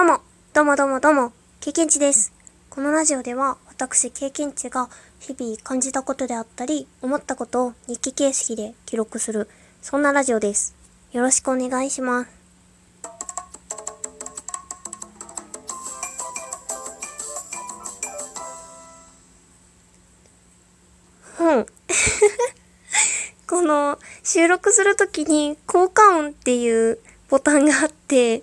[0.00, 0.20] どうも、
[0.54, 2.32] どうもどうもどうも、経験値です。
[2.70, 4.88] このラジオでは、私経験値が
[5.18, 9.46] 日々感じたことであったり、思ったことを日記形式で記録する、
[9.82, 10.74] そんなラジオです。
[11.12, 12.30] よろしくお願いします。
[21.40, 21.66] うん。
[23.46, 26.98] この収録するときに効果音っていう
[27.28, 28.42] ボタンがあって、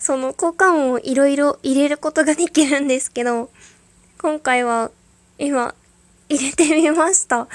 [0.00, 3.50] その効果音をいろいろ入れることができるんですけど、
[4.18, 4.90] 今回は
[5.38, 5.74] 今
[6.30, 7.46] 入れてみました。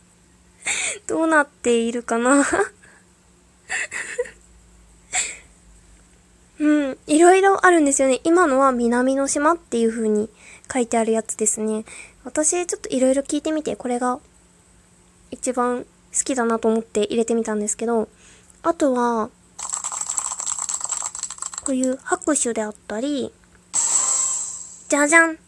[1.08, 2.44] どうなっているかな？
[6.58, 8.20] うん、いろいろあるんですよね。
[8.24, 10.28] 今のは南の島っていう風に
[10.72, 11.86] 書いてあるやつですね。
[12.24, 14.20] 私ちょっといろいろ聞いてみて、これが
[15.30, 15.88] 一番好
[16.22, 18.08] きだなと思って入れてみたんですけど、
[18.62, 19.30] あとは、
[21.66, 23.32] こういう拍手であったり、
[24.88, 25.40] じゃじゃんこ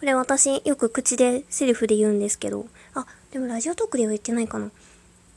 [0.00, 4.70] れ私よく口でセリフで言うんですけど、あ、でもラジオトークでは言ってないかな。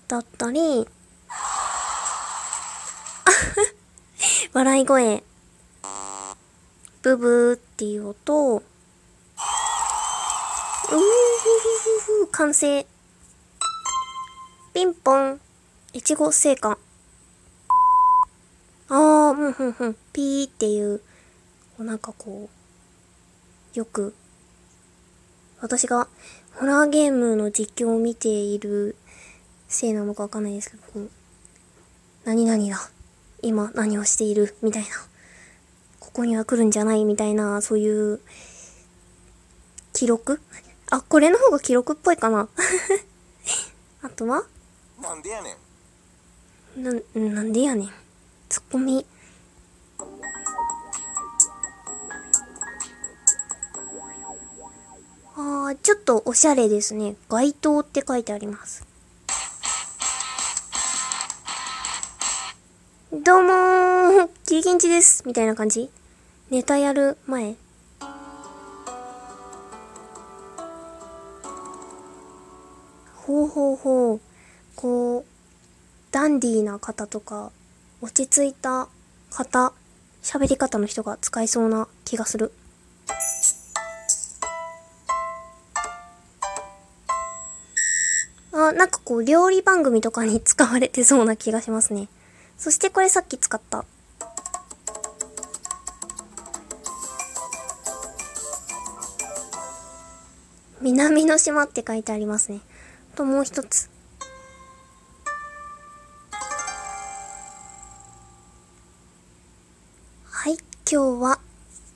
[0.07, 0.87] だったり、
[4.53, 5.21] 笑い声、
[7.01, 8.63] ブブーっていう音、うーふ
[10.95, 11.01] ふ
[11.99, 12.87] ふふ、完成。
[14.73, 15.41] ピンポン、
[15.91, 16.77] いちご製菓。
[18.93, 21.03] あー、うんふんふん、ピーっていう、こ
[21.79, 22.49] うなんかこ
[23.73, 24.13] う、よく、
[25.61, 26.09] 私が
[26.55, 28.97] ホラーゲームの実況を見ている
[29.69, 31.09] せいなのかわかんないですけど、こう
[32.25, 32.91] 何々だ。
[33.41, 34.57] 今何をしている。
[34.61, 34.89] みたいな。
[36.01, 37.05] ここには来るんじゃない。
[37.05, 38.19] みたいな、そういう、
[39.93, 40.41] 記録？
[40.89, 42.49] あ、これの方が記録っぽいかな。
[44.03, 44.43] あとは？
[45.01, 45.55] なんでやね
[46.75, 46.83] ん。
[46.83, 47.89] な、なんでやねん。
[48.51, 49.05] ツッコミ。
[55.37, 57.15] あー、ちょっとおしゃれですね。
[57.29, 58.85] 街灯って書いてあります。
[63.13, 65.23] どうもー、経験値です。
[65.25, 65.89] みたいな感じ
[66.49, 67.55] ネタやる前。
[73.15, 74.19] ほうほうほう。
[74.75, 75.25] こう、
[76.11, 77.53] ダンディーな方とか、
[78.01, 78.87] 落ち着いた
[79.29, 79.73] 方、
[80.23, 82.51] 喋り方の人が使いそうな気がする。
[88.53, 92.09] あ、なんかこう、料理番組とかに使われてそうな気がしますね。
[92.57, 93.85] そしてこれさっき使った。
[100.81, 102.61] 南の島って書いてありますね。
[103.15, 103.91] ともう一つ。
[110.93, 111.39] 今日は、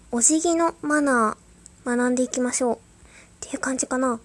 [0.09, 2.75] お辞儀のマナー、学んでいきましょう。
[2.75, 2.79] っ
[3.41, 4.21] ていう感じかな。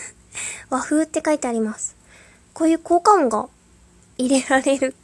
[0.68, 1.96] 和風って書いてあります。
[2.52, 3.48] こういう効果音が
[4.18, 4.94] 入れられる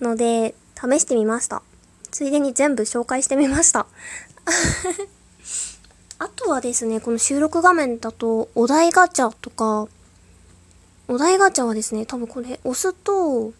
[0.00, 1.62] ので、試してみました。
[2.10, 3.86] ついでに全部紹介してみました。
[6.18, 9.86] あとはですね、この収録画面だと、お題ガチャとか、
[11.06, 13.52] お題ガチャはですね、多分これ押すと、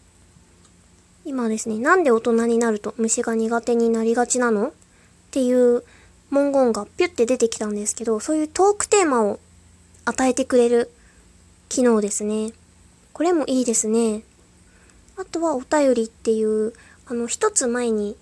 [1.27, 4.69] 今ですね、なんで大人になると虫が苦手になりがちなの？
[4.69, 4.73] っ
[5.31, 5.83] ていう
[6.31, 9.41] 文言がピュって出てきたんですけど、そういうトークテーマを
[10.05, 10.91] 与えてくれる
[11.69, 12.53] 機能ですね。
[13.13, 14.23] これもいいですね。
[15.17, 16.73] あとはお便りっていう、
[17.07, 18.17] あの、一つ前に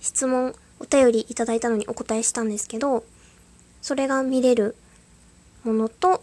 [0.00, 3.04] 質問、お便りいただいたのにお答えしたんですけど、
[3.82, 4.76] それが見れる
[5.64, 6.22] ものと、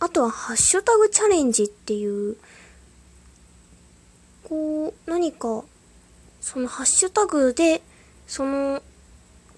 [0.00, 2.36] あとはハッシュタグチャレンジっていう、
[4.54, 5.64] こう、何か、
[6.40, 7.82] そのハッシュタグで、
[8.28, 8.80] その、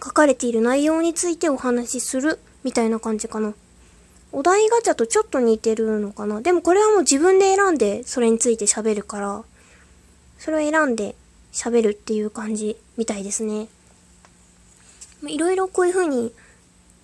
[0.02, 3.52] 書かれている内容についてお話しするみたいな感じかな。
[4.32, 6.40] お題ガチャとちょっと似てるのかな。
[6.40, 9.44] でもこれはもう自分で選んでそれについて喋るから、
[10.38, 11.14] それを選んで
[11.52, 13.68] 喋るっていう感じみたいですね。
[15.26, 16.32] いろいろこういう風に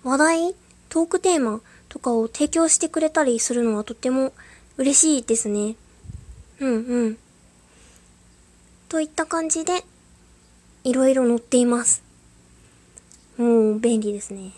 [0.03, 0.55] 話題、
[0.89, 4.33] トークテーマとかを提供してくれたりするのはとっても
[4.77, 5.75] 嬉しいですね。
[6.59, 7.17] うんうん。
[8.93, 9.83] といった感じで、
[10.83, 12.03] いろいろ載っています。
[13.37, 14.51] もう便利ですね。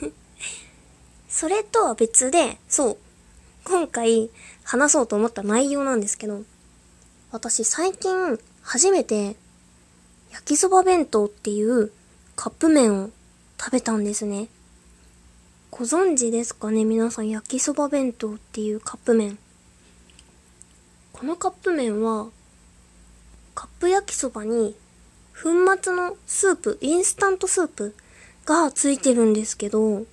[1.28, 2.96] それとは別で、そう、
[3.64, 4.30] 今回
[4.62, 6.42] 話そうと思った内容なんですけど、
[7.32, 9.36] 私最近初めて
[10.30, 11.92] 焼きそば弁当っていう
[12.36, 13.10] カップ麺を
[13.60, 14.48] 食べたんですね。
[15.70, 16.86] ご存知ですかね？
[16.86, 19.38] 皆さん焼きそば弁当っていうカップ麺。
[21.12, 22.28] このカップ麺は
[23.54, 24.76] カップ焼きそばに
[25.34, 25.50] 粉
[25.82, 27.94] 末のスープ、インスタントスープ
[28.44, 30.04] がついてるんですけど、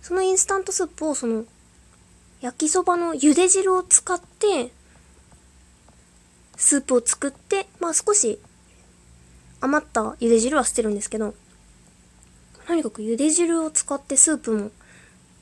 [0.00, 1.44] そのインスタントスープをその、
[2.40, 4.72] 焼きそばの茹で汁を使って、
[6.56, 8.38] スープを作って、まあ少し
[9.60, 11.34] 余った茹で汁は捨てるんですけど、
[12.66, 14.70] とにかく茹で汁を使ってスープも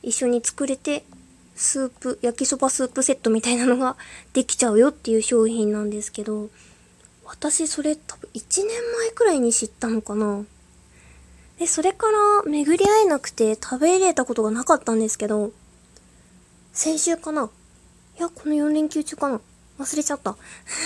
[0.02, 1.04] 一緒に作れて、
[1.56, 3.96] スープ、焼きそばスープセットみたいなのが
[4.32, 6.48] できちゃうよっていう商品なんですけど、
[7.30, 8.68] 私それ多分1年
[8.98, 10.44] 前くらいに知ったのかな。
[11.60, 15.52] で、それから巡り合えなくて食べれたことがなかったんですけど、
[16.72, 17.48] 先週かな
[18.18, 19.40] いや、この4連休中かな
[19.78, 20.36] 忘れちゃった。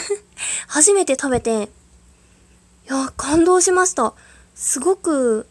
[0.69, 1.70] 初めて食べて、
[2.88, 4.12] いや、感動しました。
[4.55, 5.47] すごく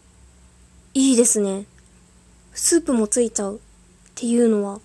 [0.94, 1.66] いいですね。
[2.54, 3.58] スープもついちゃうっ
[4.14, 4.80] ていうのは、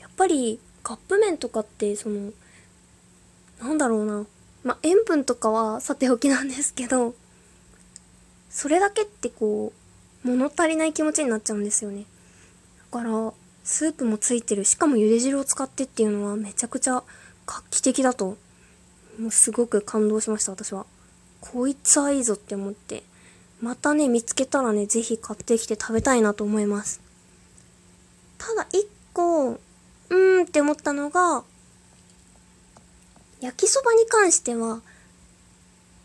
[0.00, 2.32] やっぱりカップ麺とかってその、
[3.60, 4.26] なんだろうな。
[4.66, 7.14] まあ、塩分とかはさておきなんですけど、
[8.50, 9.72] それだけってこ
[10.24, 12.04] う、物足りない気持ちになっちゃうんですよね。
[12.90, 13.32] だから、
[13.62, 14.64] スープもついてる。
[14.64, 17.04] しかも茹で汁を使ってっていうのはめちゃくちゃ
[17.46, 18.36] 画期的だと、
[19.20, 20.84] もうすごく感動しました、私は。
[21.40, 23.04] こいつはいいぞって思って。
[23.60, 27.00] またね、見つけたらね、ぜひ買ってきて食べたいなと思います。
[28.36, 31.44] ただ、一個、うーんって思ったのが、
[33.40, 34.80] 焼きそばに関しては、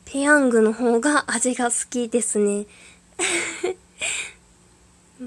[0.06, 2.66] ペヤングの方が味が好きですね。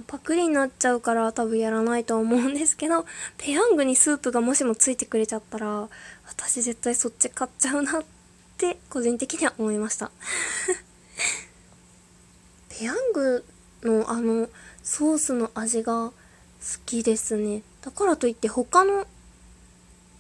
[0.07, 3.07] パクリになっちゃうから多分やらないとは思うんですけど、
[3.39, 5.89] ペヤングにスープがもしもついてくれちゃったら、
[6.27, 8.05] 私絶対そっち買っちゃうなっ
[8.59, 10.11] て個人的には思いました。
[12.69, 13.45] ペヤング
[13.83, 14.51] のあの
[14.83, 16.15] ソースの味が好
[16.85, 17.63] きですね。
[17.81, 19.07] だからといって他の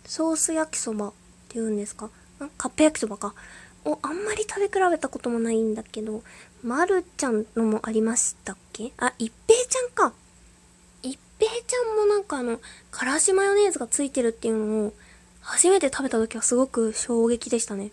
[0.06, 1.12] ソース焼きそば
[1.54, 2.10] ていうんですか？
[2.58, 3.32] カップ焼きそばか。
[3.84, 6.22] をあんまり食べ比べたこともないんだけど、
[6.64, 8.92] まるちゃんのもありましたっけ？
[8.98, 10.12] あ、一平ちゃんか。
[11.02, 12.60] 一平ちゃんもなんかあの、
[12.90, 14.92] からしマヨネーズがついてるっていうのを、
[15.42, 17.92] 初めて食べた時はすごく衝撃でしたね。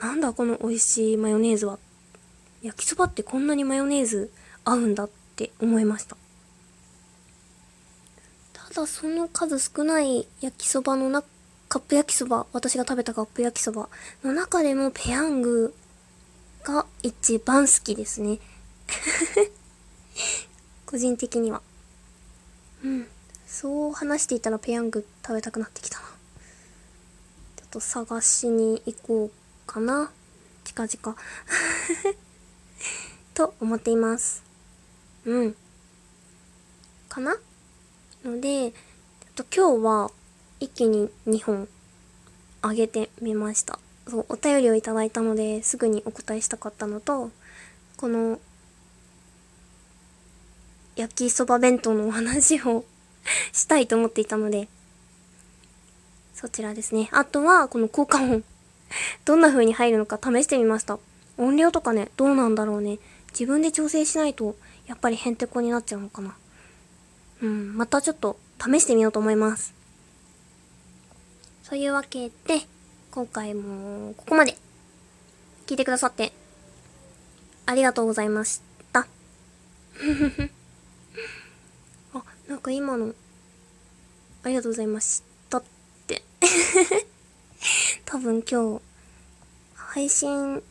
[0.00, 1.78] なんだこの美味しいマヨネーズは。
[2.62, 4.30] 焼きそばってこんなにマヨネーズ
[4.64, 6.16] 合うんだって思いました。
[8.54, 11.26] ただその数少ない焼きそばの中
[11.74, 13.88] カップ焼きそば、私が食べたカップ焼きそば
[14.22, 15.74] の中でもペヤング
[16.62, 18.38] が一番好きですね。
[20.86, 21.62] 個人的には。
[22.84, 23.08] うん。
[23.48, 26.06] そう話していたらペヤング食べたくなってきたな。
[27.56, 29.30] ちょっと探しに行こう
[29.66, 30.12] かな。
[30.62, 31.18] 近々。
[33.34, 34.44] と思っています。
[35.24, 35.56] うん。
[37.08, 37.36] かな？
[38.24, 40.12] ので、ちょっと今日は
[40.60, 41.68] 一気に2本
[42.62, 43.78] あげてみました。
[44.08, 47.30] そう、お便りをいただいたのですぐにお答えしたかったのと、
[47.96, 48.38] この
[50.96, 52.84] 焼きそば弁当のお話を
[53.52, 54.68] したいと思っていたので、
[56.34, 57.08] そちらですね。
[57.12, 58.44] あとは、この効果音。
[59.24, 60.98] どんな風に入るのか試してみました。
[61.36, 62.98] 音量とかね、どうなんだろうね。
[63.32, 66.36] 自分で調整しないと、やっぱりへんてこになっちゃうのかな。
[67.42, 69.74] うん、またちょっと試してみようと思います。
[71.64, 72.34] そういうわけで、
[73.10, 74.54] 今回もここまで
[75.66, 76.34] 聞いてくださって
[77.64, 78.60] ありがとうございまし
[78.92, 79.06] た。
[82.12, 83.14] あ、なんか今の、
[84.42, 85.64] ありがとうございましたっ
[86.06, 86.22] て
[88.04, 88.82] 多分今日、
[89.74, 90.62] 配信、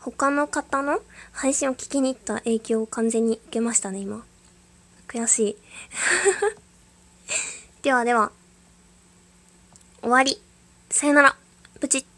[0.00, 4.26] 他の方の配信を聞きに行った影響を完全に受けましたね、今。
[5.06, 5.56] 悔しい。
[7.82, 8.32] ではでは。
[10.02, 10.36] 終わり。
[10.90, 11.36] さよなら。
[11.80, 12.11] プチッ。